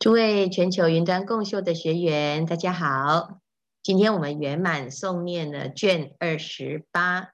[0.00, 3.38] 诸位全球云端共修的学员，大家好！
[3.82, 7.32] 今天我们圆满诵念了卷二十八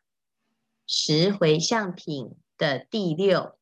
[0.84, 3.56] 十回向品的第六，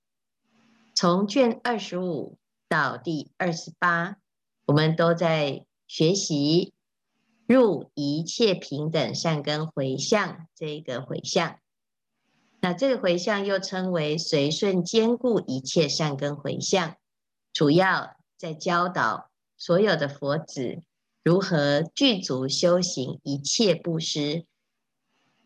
[0.95, 4.17] 从卷二十五到第二十八，
[4.65, 6.73] 我们都在学习
[7.47, 11.59] 入一切平等善根回向这个回向。
[12.63, 16.97] 那这个回向又称为随顺兼顾一切善根回向，
[17.53, 18.17] 主要。
[18.45, 20.83] 在教导所有的佛子
[21.23, 24.45] 如何具足修行一切布施，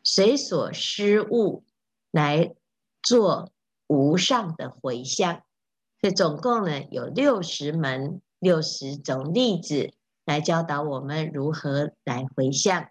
[0.03, 1.63] 随所施物
[2.11, 2.57] 来
[3.01, 3.53] 做
[3.87, 5.45] 无上的回向。
[6.03, 9.93] 这总共呢有六十门、六十种例子
[10.25, 12.89] 来教导我们如何来回向。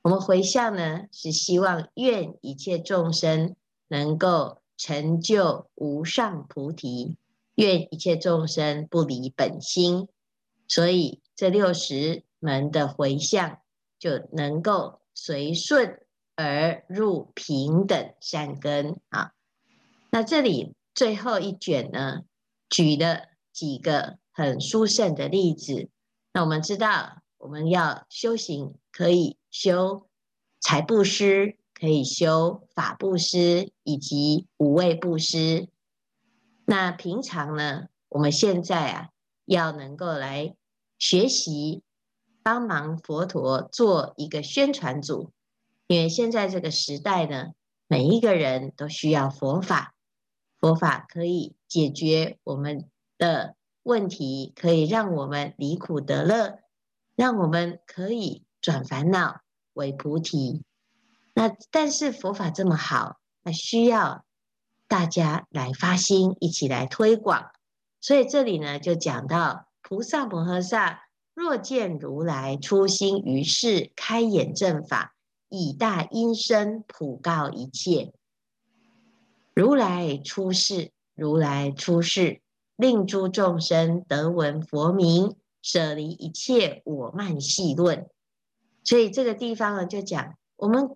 [0.00, 3.54] 我们回向呢是希望愿一切众生
[3.88, 7.18] 能够成就无上菩提。
[7.54, 10.08] 愿一切众生不离本心，
[10.66, 13.58] 所以这六十门的回向
[13.98, 16.00] 就能够随顺
[16.34, 19.32] 而入平等善根啊。
[20.10, 22.22] 那这里最后一卷呢，
[22.68, 25.88] 举了几个很殊胜的例子。
[26.32, 30.08] 那我们知道，我们要修行，可以修
[30.60, 35.68] 财布施，可以修法布施，以及无畏布施。
[36.66, 39.08] 那平常呢，我们现在啊，
[39.44, 40.56] 要能够来
[40.98, 41.82] 学习，
[42.42, 45.32] 帮忙佛陀做一个宣传组，
[45.86, 47.52] 因为现在这个时代呢，
[47.86, 49.94] 每一个人都需要佛法，
[50.58, 56.60] 佛法可以解决我们的问题，可以让我们离苦得乐，
[57.14, 59.42] 让我们可以转烦恼
[59.74, 60.64] 为菩提。
[61.34, 64.23] 那但是佛法这么好，那需要。
[64.94, 67.50] 大家来发心，一起来推广。
[68.00, 75.16] 所以这里呢，就讲到菩萨摩诃萨若见如来出心于世，开演正法，
[75.48, 78.12] 以大音声普告一切。
[79.52, 82.40] 如来出世，如来出世，
[82.76, 88.08] 令诸众生得闻佛名，舍离一切我慢戏论。
[88.84, 90.88] 所以这个地方呢，就讲我们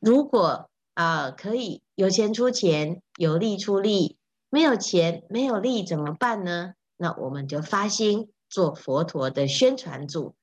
[0.00, 0.68] 如果。
[0.94, 4.16] 啊，可以有钱出钱，有力出力，
[4.50, 6.74] 没有钱没有力怎么办呢？
[6.96, 10.34] 那我们就发心做佛陀的宣传组，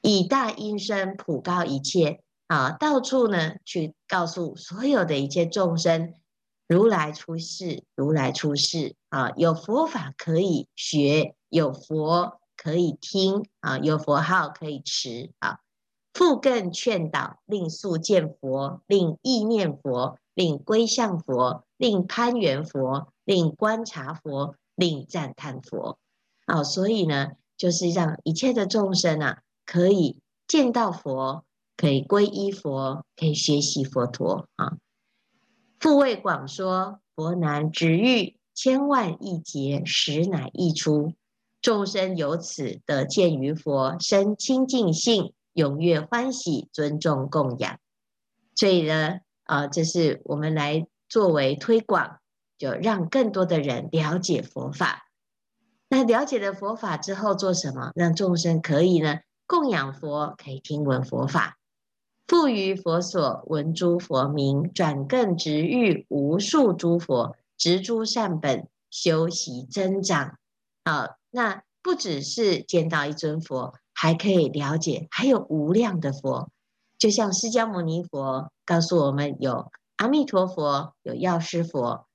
[0.00, 6.14] 以大音声普告一切啊，到处呢去告诉所有的一切众生，
[6.68, 15.58] 如来出世，如来出世啊，有佛法可以学，有佛可以听啊，有佛号可以持啊。
[16.16, 25.98] 复更劝导，令速见佛，令意念佛，令归向佛，令攀缘佛，令观察佛，令赞叹佛。
[26.46, 31.44] 啊、哦，所以呢，就是让一切的众生啊，可以见到佛，
[31.76, 34.78] 可以皈依佛，可以学习佛陀啊。
[35.78, 41.12] 复为广说，佛难值喻，千万亿劫时乃易出，
[41.60, 45.34] 众生由此得见于佛，生清净性。
[45.56, 47.78] 踊跃欢喜，尊重供养，
[48.54, 52.18] 所以呢，啊、这是我们来作为推广，
[52.58, 55.08] 就让更多的人了解佛法。
[55.88, 57.90] 那了解了佛法之后，做什么？
[57.94, 61.56] 让众生可以呢供养佛，可以听闻佛法，
[62.26, 70.38] 复于佛所闻诸佛名，转更值遇无数诸佛，植诸善本，修习增长。
[70.82, 73.72] 啊，那不只是见到一尊佛。
[73.98, 76.50] 还可以了解，还有无量的佛，
[76.98, 82.06] 就像释迦牟尼佛告诉我们，有阿弥陀佛，有药师佛，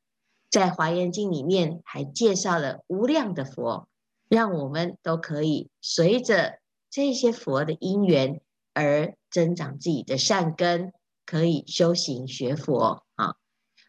[0.52, 3.88] 在华严经里面还介绍了无量的佛，
[4.30, 6.60] 让我们都可以随着
[6.92, 8.42] 这些佛的因缘
[8.76, 10.94] 而增长自己的善根，
[11.26, 13.34] 可以修行学佛啊。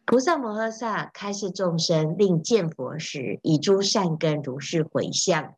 [0.07, 5.55] 菩萨摩诃萨开示众生，令见佛时，以诸善根如是回向。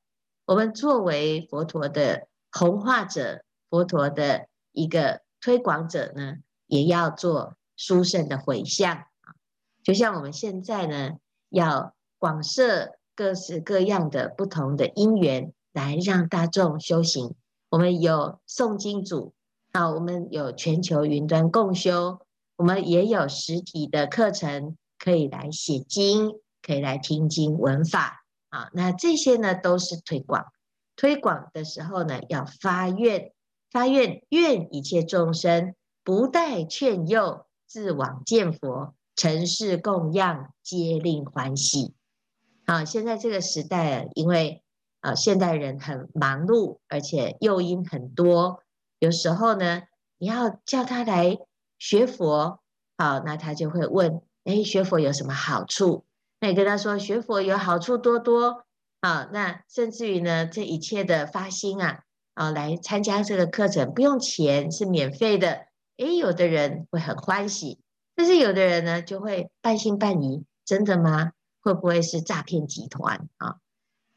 [0.46, 6.36] 我们作为佛陀的弘化者，佛陀的一个推广者呢，
[6.66, 9.34] 也要做殊胜的回向啊。
[9.82, 11.12] 就像我们现在呢，
[11.48, 17.34] 要广设各式各样的不同的因缘，来让大众修行。
[17.70, 19.32] 我们有诵经组
[19.72, 22.20] 啊，我们有全球云端共修，
[22.56, 28.23] 我们也有实体的课程，可以来写经，可以来听经闻法。
[28.54, 30.46] 啊，那这些呢都是推广。
[30.94, 33.32] 推广的时候呢，要发愿，
[33.68, 35.74] 发愿愿一切众生
[36.04, 41.94] 不待劝诱，自往见佛，尘世供养，皆令欢喜。
[42.64, 44.62] 好，现在这个时代，因为
[45.00, 48.62] 啊，现代人很忙碌，而且诱因很多，
[49.00, 49.82] 有时候呢，
[50.18, 51.38] 你要叫他来
[51.76, 52.60] 学佛，
[52.96, 56.04] 好，那他就会问，哎，学佛有什么好处？
[56.44, 58.66] 那你跟他说学佛有好处多多，
[59.00, 62.00] 啊，那甚至于呢，这一切的发心啊，
[62.34, 65.64] 啊，来参加这个课程不用钱，是免费的，
[65.96, 67.80] 哎，有的人会很欢喜，
[68.14, 71.32] 但是有的人呢，就会半信半疑，真的吗？
[71.62, 73.56] 会不会是诈骗集团啊？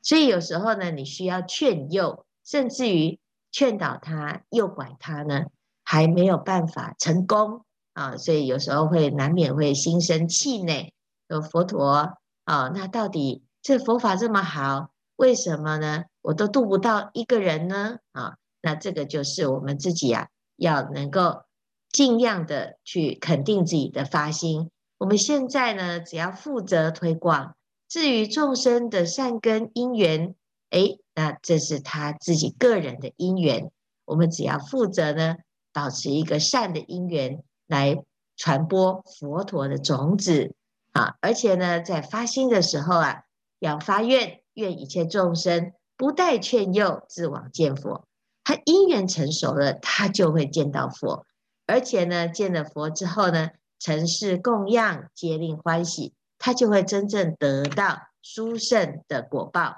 [0.01, 3.19] 所以有时候呢，你需要劝诱，甚至于
[3.53, 5.45] 劝导他、诱拐他呢，
[5.81, 7.63] 还没有办法成功
[7.93, 8.17] 啊。
[8.17, 10.91] 所以有时候会难免会心生气馁。
[11.27, 16.05] 有佛陀啊，那到底这佛法这么好，为什么呢？
[16.21, 17.97] 我都度不到一个人呢？
[18.11, 21.43] 啊，那这个就是我们自己啊，要能够
[21.91, 24.69] 尽量的去肯定自己的发心。
[24.97, 27.55] 我们现在呢，只要负责推广，
[27.87, 30.35] 至于众生的善根因缘，
[30.71, 33.71] 诶，那这是他自己个人的因缘。
[34.05, 35.35] 我们只要负责呢，
[35.71, 38.03] 保持一个善的因缘，来
[38.35, 40.55] 传播佛陀的种子
[40.97, 41.15] 啊。
[41.21, 43.23] 而且呢，在发心的时候啊，
[43.59, 48.05] 要发愿，愿一切众生不待劝诱，自往见佛。
[48.43, 51.25] 他因缘成熟了，他就会见到佛。
[51.65, 53.49] 而且呢，见了佛之后呢，
[53.79, 59.75] 尘世供养，皆令欢喜，他就会真正得到殊胜的果报。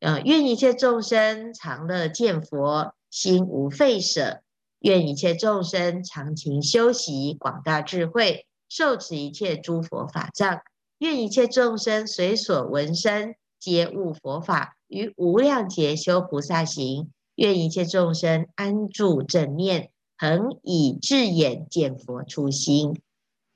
[0.00, 4.42] 呃，愿一切众生常乐见佛，心无废舍；
[4.80, 10.62] 愿一切众生常勤修习，广大智慧，受持一切诸佛法藏；
[10.98, 23.02] 愿一切众生随所闻声，皆悟佛法，于无量劫修菩萨行；愿一切众生安住正念，恒以智眼见佛初心。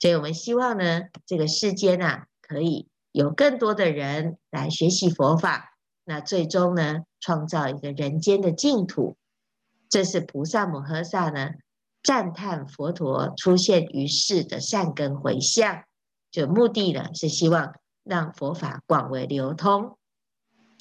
[0.00, 9.16] 所以我们希望呢，这个世间啊，可以有更多的人来学习佛法，那最终呢，创造一个人间的净土。
[9.88, 11.50] 这是菩萨摩诃萨呢
[12.05, 15.83] 赞叹佛陀出现于世的善根回向，
[16.31, 17.75] 就目的呢是希望
[18.05, 19.99] 让佛法广为流通。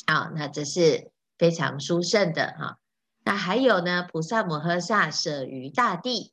[0.06, 1.10] 好，那这是
[1.40, 2.78] 非常殊胜的哈。
[3.24, 6.32] 那还有呢，菩萨摩诃萨舍于大地。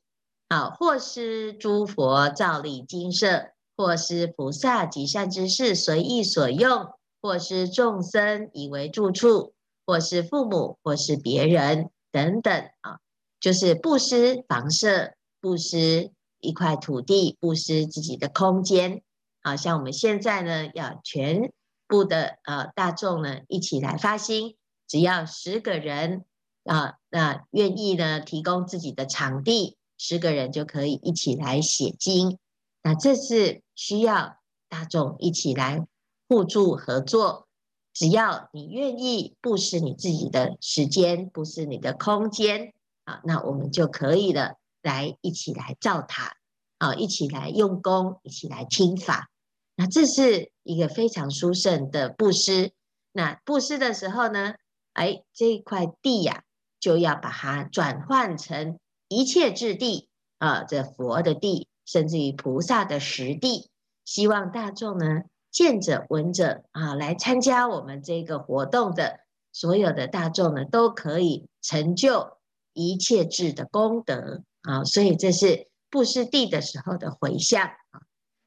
[0.51, 6.89] 啊，或是诸佛造礼精舍，或是菩萨及善知识随意所用，
[7.21, 9.53] 或是众生以为住处，
[9.85, 12.99] 或是父母，或是别人等等啊，
[13.41, 19.01] 就是布施房舍，布施一块土地，布施自己的空间。
[19.41, 21.51] 好像我们现在呢，要全
[21.87, 24.55] 部的呃大众呢一起来发心，
[24.87, 26.23] 只要十个人
[26.63, 29.77] 啊，那愿意呢提供自己的场地。
[29.97, 32.39] 十个人就可以一起来写经，
[32.81, 34.37] 那这是需要
[34.67, 35.85] 大众一起来
[36.27, 37.47] 互助合作。
[37.93, 42.73] 只要你愿意布施你自己的时间，布施你的空间
[43.23, 46.37] 那我们就可以了，来一起来造塔
[46.77, 49.29] 啊，一起来用功，一起来听法。
[49.75, 52.71] 那这是一个非常殊胜的布施。
[53.11, 54.53] 那布施的时候呢，
[54.93, 56.43] 哎，这块地呀、
[56.79, 58.79] 就要把它转换成。
[59.07, 63.69] 一切智地啊，这佛的地，甚至于菩萨的实地，
[64.05, 69.19] 希望大众呢见者闻者啊，来参加我们这个活动的
[69.51, 72.37] 所有的大众呢，都可以成就
[72.73, 74.83] 一切智的功德啊。
[74.83, 78.01] 所以这是布施地的时候的回向啊。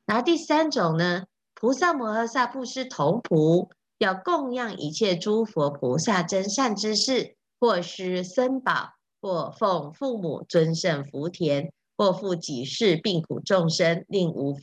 [0.06, 8.94] 然后第三种呢，菩萨摩诃萨布施童仆，要供养一切诸佛菩萨真善知识，或施僧宝。
[9.24, 14.60] 或奉父母尊胜福田，或复己世病苦众生，令无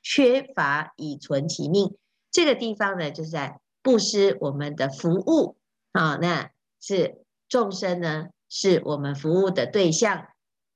[0.00, 1.96] 缺乏以存其命。
[2.30, 5.56] 这个地方呢，就是在布施我们的服务
[5.90, 6.14] 啊。
[6.22, 10.26] 那是众生呢，是我们服务的对象，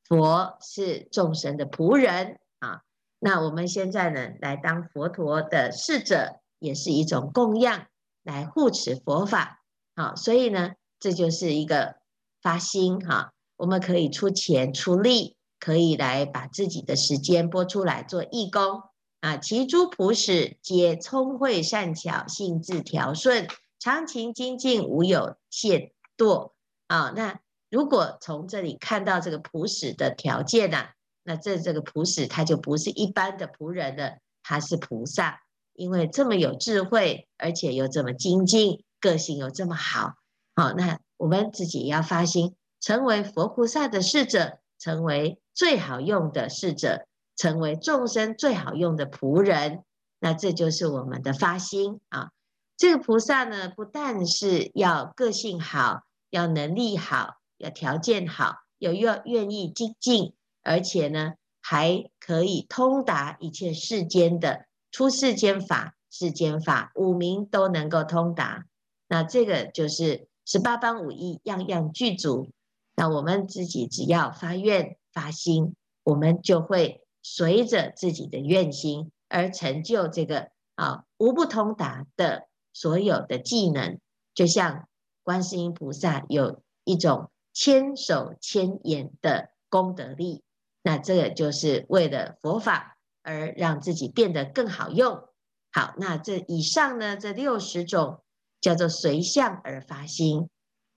[0.04, 2.82] 佛是众生的仆人啊。
[3.18, 7.86] 那我们现在呢，来当佛陀的侍者，也是一种供养，
[8.22, 9.62] 来护持佛法。
[9.96, 11.98] 好，所以呢，这就是一个。
[12.42, 18.80] 发心哈，我们可以出钱出力，可以来把自己的时间拨出来做义工
[19.20, 19.36] 啊。
[19.36, 23.46] 其诸仆使皆聪慧善巧，性智调顺，
[23.78, 26.52] 常勤精进，无有懈惰
[26.86, 27.12] 啊。
[27.14, 30.90] 那如果从这里看到这个仆使的条件呢、啊，
[31.22, 35.40] 那这这个仆使他就不是一般的仆人了，他是菩萨，
[35.72, 40.16] 因为这么有智慧，而且又这么精进，个性又这么好，
[40.54, 40.98] 好那。
[41.20, 49.84] 我们自己要发心，成为佛菩萨的侍者，成为最好用的侍者，成为众生最好用的仆人。
[50.18, 52.30] 那这就是我们的发心啊！
[52.78, 68.64] 这个菩萨呢，不但是要个性好，要能力好，要条件好，又要愿意精进，而且呢，还可以通达一切世间的出世间法、世间法，五明都能够通达。
[69.06, 72.50] 那这个就是十八般武艺，样样具足。
[72.96, 82.48] 那我们自己只要发愿发心，我们就会随着自己的愿心而成就这个啊无不通达的。
[82.72, 83.98] 所有的技能，
[84.32, 84.88] 就像
[85.24, 87.28] 观世音菩萨有一种
[87.60, 90.42] 千手千眼的功德力，
[90.82, 95.28] 那这个就是为了佛法而让自己变得更好用。
[95.70, 98.22] 好，那这以上呢，这六十种
[98.62, 100.48] 叫做随相而发心。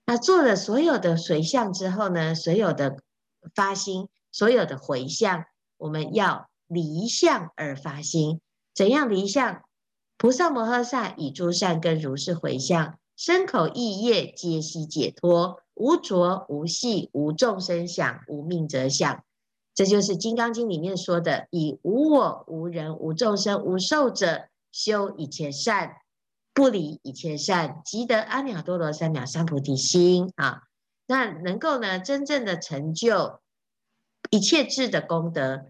[0.05, 2.95] 那做了所有的随相之后呢，所有的
[3.53, 5.43] 发心，所有的回向，
[5.75, 8.39] 我们要离相而发心。
[8.73, 9.63] 怎样离相？
[10.15, 19.23] 菩萨摩诃萨以诸善根如是回向，身口意业皆悉解脱，无着无系无众生想，无命者想。
[19.73, 25.97] 这就是《金刚经》里面说的：以无我、无人、无众生、无寿者修一切善，
[26.53, 30.61] 不离一切善，即得阿耨多罗三藐三菩提心啊！
[31.07, 33.39] 那能够呢，真正的成就
[34.29, 35.65] 一切智的功德，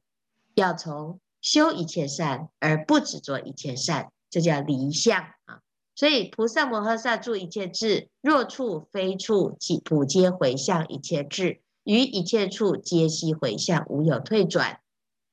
[0.54, 4.12] 要从修一切善，而不只做一切善。
[4.30, 5.62] 这叫离相啊，
[5.96, 14.80] 所以菩萨摩诃萨住一切智，若处非处，即普皆回向一切智，于一切处皆悉回向，无有退转。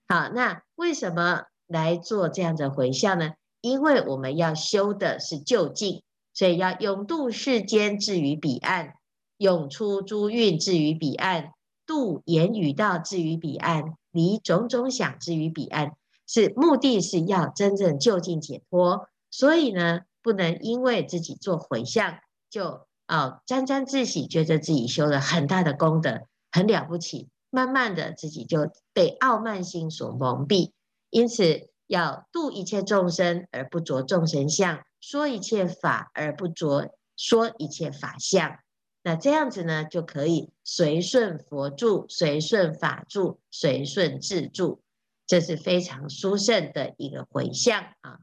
[0.06, 3.32] 好，那为什么来做这样的回向呢？
[3.60, 6.02] 因为我们要修的是究竟，
[6.34, 8.94] 所以要永度世间至于彼岸，
[9.38, 11.52] 永出诸蕴至于彼岸，
[11.86, 15.92] 度言语道至于彼岸，离种种想至于彼岸。
[16.26, 27.28] 是目的是要真正究竟解脱，所以呢，不能因为自己做回向就啊沾沾自喜，觉得自己修了很大的功德，很了不起。
[27.50, 30.70] 慢慢的，自己就被傲慢心所蒙蔽。
[31.10, 38.58] 因此，要度一切众生而不着众生相，说一切法而不着说一切法相。
[39.02, 44.82] 那这样子呢，就可以随顺佛住，随顺法住，随顺智住。
[45.26, 48.20] 这是非常殊胜的一个回向啊！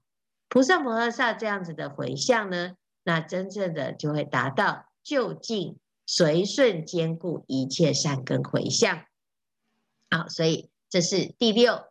[0.50, 2.74] 菩萨摩诃萨这样子的回向呢，
[3.04, 9.04] 那真正的就会达到究竟随顺兼顾一切善根回向。
[10.10, 11.84] 好，所以这是第六，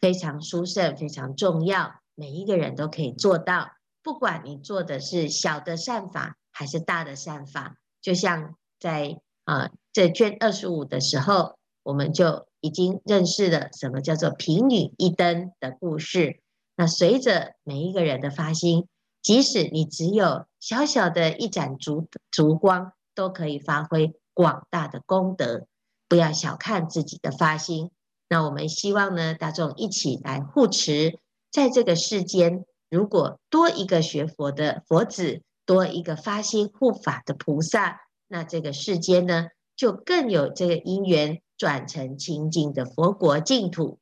[0.00, 3.72] 非常殊胜、非常重要，每一个人都可以做到。
[4.02, 12.46] 不管你做的是小的善法还是大的善法，就像在啊这卷二十五的时候，我们就。
[12.64, 16.40] 已经认识了什么叫做贫女一灯的故事。
[16.76, 18.88] 那随着每一个人的发心，
[19.22, 25.66] 即使你只有小小的一盏烛烛光，都可以发挥广大的功德。
[26.08, 27.90] 不要小看自己的发心。
[28.28, 31.18] 那我们希望呢，大众一起来护持，
[31.50, 41.40] 在这个世间，如果多一个学佛的佛子，多一个发心护法的菩萨，那这个世间呢，就更有这个因缘。
[41.56, 44.00] 转成清净的佛国净土。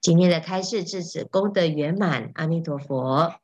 [0.00, 3.34] 今天的开示至此功德圆满，阿弥陀佛。